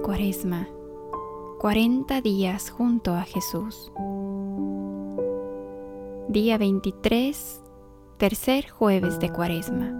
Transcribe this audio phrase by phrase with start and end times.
[0.00, 0.68] Cuaresma,
[1.60, 3.92] 40 días junto a Jesús.
[6.28, 7.62] Día 23,
[8.16, 9.92] tercer jueves de Cuaresma.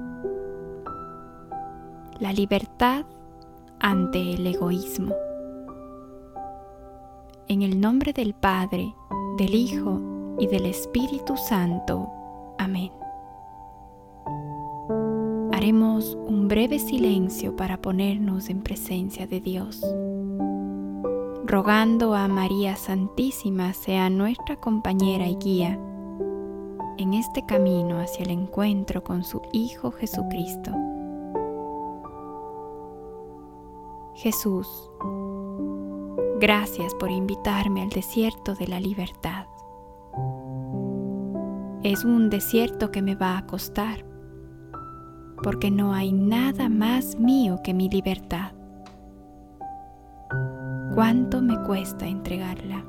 [2.18, 3.04] La libertad
[3.80, 5.14] ante el egoísmo.
[7.48, 8.95] En el nombre del Padre,
[9.36, 10.00] del Hijo
[10.39, 12.08] y del Espíritu Santo.
[12.58, 13.04] Amén.
[15.64, 19.81] Haremos un breve silencio para ponernos en presencia de Dios,
[21.46, 25.81] rogando a María Santísima sea nuestra compañera y guía
[26.99, 30.71] en este camino hacia el encuentro con su Hijo Jesucristo.
[34.17, 34.69] Jesús,
[36.41, 39.47] gracias por invitarme al desierto de la libertad.
[41.83, 44.12] Es un desierto que me va a costar
[45.45, 48.53] porque no hay nada más mío que mi libertad.
[50.95, 52.83] ¿Cuánto me cuesta entregarla?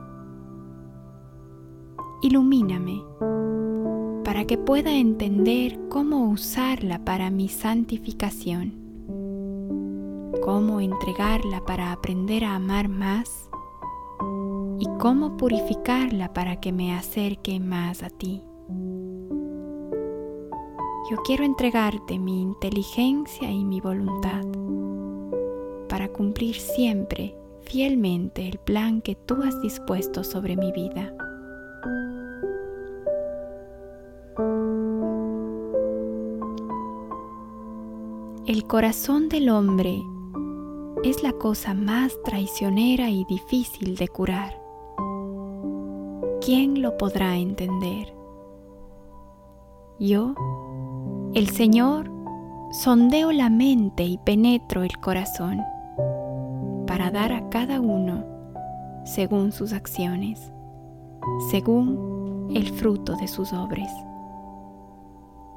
[2.21, 3.03] Ilumíname
[4.23, 8.73] para que pueda entender cómo usarla para mi santificación,
[10.41, 13.49] cómo entregarla para aprender a amar más
[14.79, 18.41] y cómo purificarla para que me acerque más a ti.
[21.09, 24.43] Yo quiero entregarte mi inteligencia y mi voluntad
[25.87, 31.13] para cumplir siempre fielmente el plan que tú has dispuesto sobre mi vida.
[38.47, 40.01] El corazón del hombre
[41.03, 44.59] es la cosa más traicionera y difícil de curar.
[46.41, 48.11] ¿Quién lo podrá entender?
[49.99, 50.35] Yo
[51.35, 52.09] el Señor
[52.71, 55.61] sondeo la mente y penetro el corazón
[56.87, 58.23] para dar a cada uno
[59.03, 60.53] según sus acciones,
[61.51, 63.91] según el fruto de sus obras.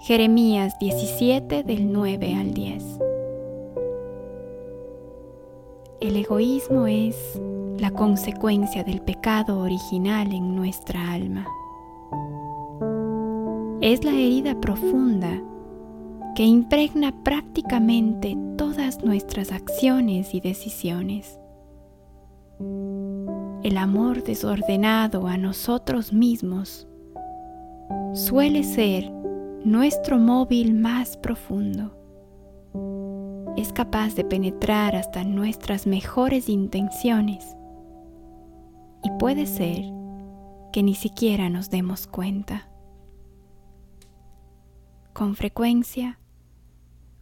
[0.00, 2.98] Jeremías 17 del 9 al 10.
[6.00, 7.40] El egoísmo es
[7.78, 11.46] la consecuencia del pecado original en nuestra alma.
[13.80, 15.40] Es la herida profunda
[16.38, 21.36] que impregna prácticamente todas nuestras acciones y decisiones.
[23.64, 26.86] El amor desordenado a nosotros mismos
[28.14, 29.10] suele ser
[29.64, 31.98] nuestro móvil más profundo.
[33.56, 37.56] Es capaz de penetrar hasta nuestras mejores intenciones
[39.02, 39.86] y puede ser
[40.72, 42.68] que ni siquiera nos demos cuenta.
[45.12, 46.20] Con frecuencia,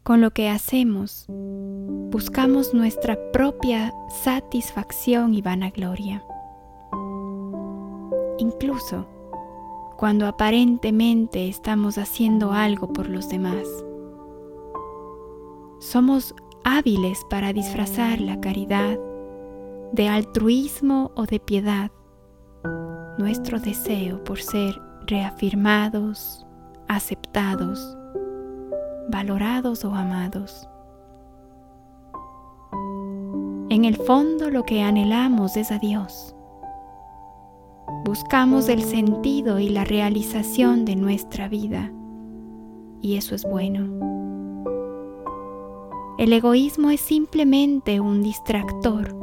[0.06, 6.25] con lo que hacemos, buscamos nuestra propia satisfacción y vanagloria.
[8.39, 9.09] Incluso
[9.97, 13.67] cuando aparentemente estamos haciendo algo por los demás.
[15.81, 19.00] Somos hábiles para disfrazar la caridad
[19.91, 21.91] de altruismo o de piedad,
[23.19, 26.47] nuestro deseo por ser reafirmados,
[26.87, 27.99] aceptados,
[29.09, 30.69] valorados o amados.
[33.69, 36.34] En el fondo lo que anhelamos es a Dios.
[38.05, 41.93] Buscamos el sentido y la realización de nuestra vida
[43.03, 44.06] y eso es bueno.
[46.19, 49.15] El egoísmo es simplemente un distractor.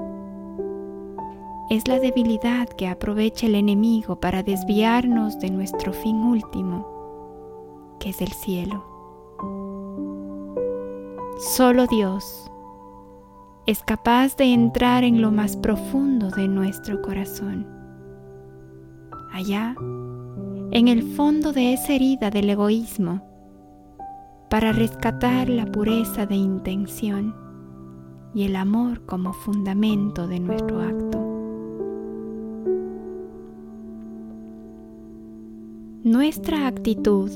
[1.69, 8.21] Es la debilidad que aprovecha el enemigo para desviarnos de nuestro fin último, que es
[8.21, 8.85] el cielo.
[11.39, 12.51] Solo Dios
[13.65, 17.65] es capaz de entrar en lo más profundo de nuestro corazón.
[19.31, 19.75] Allá,
[20.71, 23.27] en el fondo de esa herida del egoísmo,
[24.49, 27.35] para rescatar la pureza de intención
[28.35, 31.19] y el amor como fundamento de nuestro acto.
[36.03, 37.31] Nuestra actitud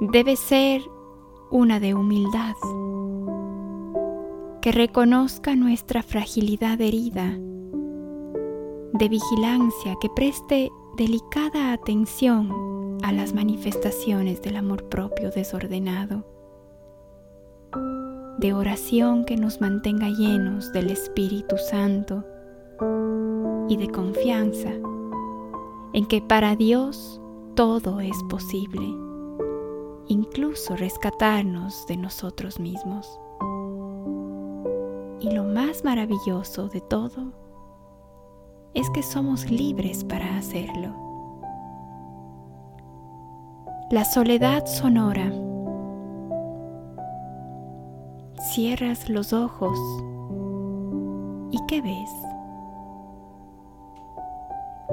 [0.00, 0.80] debe ser
[1.50, 2.56] una de humildad,
[4.60, 7.38] que reconozca nuestra fragilidad herida,
[8.92, 16.26] de vigilancia que preste delicada atención a las manifestaciones del amor propio desordenado,
[18.38, 22.24] de oración que nos mantenga llenos del Espíritu Santo.
[23.70, 24.70] Y de confianza
[25.92, 27.20] en que para Dios
[27.54, 29.07] todo es posible
[30.08, 33.20] incluso rescatarnos de nosotros mismos.
[35.20, 37.32] Y lo más maravilloso de todo
[38.74, 40.94] es que somos libres para hacerlo.
[43.90, 45.32] La soledad sonora.
[48.52, 49.78] Cierras los ojos
[51.50, 52.10] y ¿qué ves?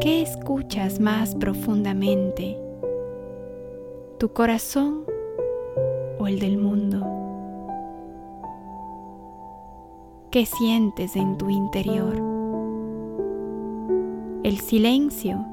[0.01, 2.57] ¿Qué escuchas más profundamente?
[4.17, 5.03] ¿Tu corazón
[6.19, 7.05] o el del mundo?
[10.31, 12.15] ¿Qué sientes en tu interior?
[14.43, 15.45] El silencio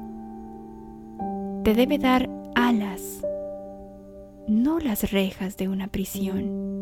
[1.63, 3.21] te debe dar alas,
[4.47, 6.79] no las rejas de una prisión.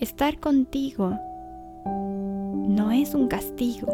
[0.00, 1.12] Estar contigo
[1.84, 3.92] no es un castigo,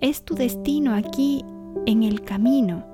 [0.00, 1.44] es tu destino aquí
[1.84, 2.84] en el camino,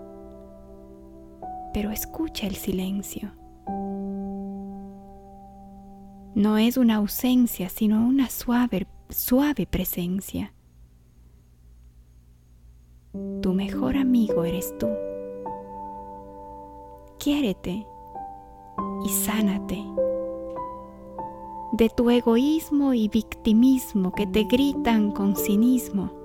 [1.73, 3.31] pero escucha el silencio.
[6.35, 10.53] No es una ausencia, sino una suave, suave presencia.
[13.43, 14.89] Tu mejor amigo eres tú.
[17.19, 17.87] Quiérete
[19.05, 19.85] y sánate
[21.73, 26.22] de tu egoísmo y victimismo que te gritan con cinismo.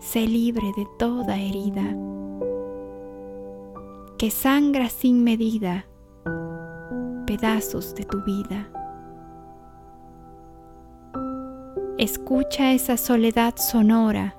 [0.00, 1.96] Sé libre de toda herida
[4.16, 5.86] que sangra sin medida
[7.26, 8.68] pedazos de tu vida.
[11.98, 14.36] Escucha esa soledad sonora,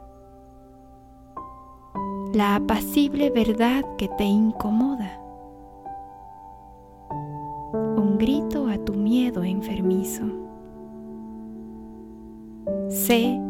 [2.33, 5.19] la apacible verdad que te incomoda,
[7.97, 10.23] un grito a tu miedo enfermizo.
[12.87, 13.48] Sé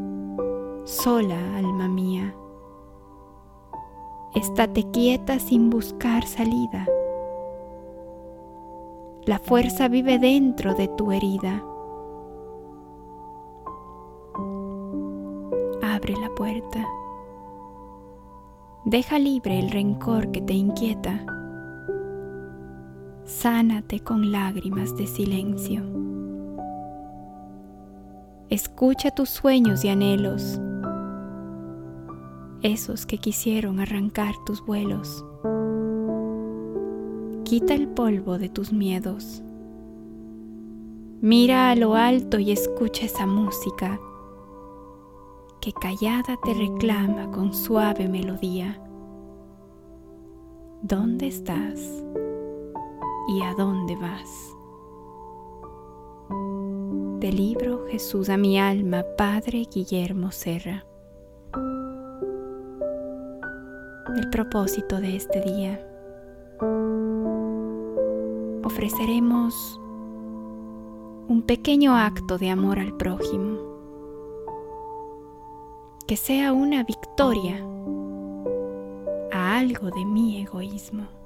[0.89, 2.33] sola, alma mía.
[4.33, 6.87] Estate quieta sin buscar salida.
[9.25, 11.63] La fuerza vive dentro de tu herida.
[15.83, 16.87] Abre la puerta.
[18.83, 21.23] Deja libre el rencor que te inquieta.
[23.25, 25.83] Sánate con lágrimas de silencio.
[28.49, 30.59] Escucha tus sueños y anhelos,
[32.61, 35.25] esos que quisieron arrancar tus vuelos.
[37.43, 39.41] Quita el polvo de tus miedos.
[41.21, 43.99] Mira a lo alto y escucha esa música
[45.61, 48.81] que callada te reclama con suave melodía.
[50.81, 52.03] ¿Dónde estás
[53.27, 54.55] y a dónde vas?
[57.19, 60.85] Del libro Jesús a mi alma, Padre Guillermo Serra.
[64.15, 65.79] El propósito de este día
[68.63, 69.79] ofreceremos
[71.27, 73.59] un pequeño acto de amor al prójimo,
[76.07, 77.63] que sea una victoria
[79.31, 81.18] a algo de mi egoísmo.